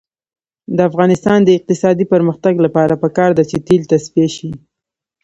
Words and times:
د 0.75 0.77
افغانستان 0.89 1.39
د 1.43 1.49
اقتصادي 1.57 2.05
پرمختګ 2.13 2.53
لپاره 2.65 2.93
پکار 3.03 3.29
ده 3.37 3.43
چې 3.49 3.57
تیل 3.67 3.83
تصفیه 3.91 4.29
شي. 4.35 4.51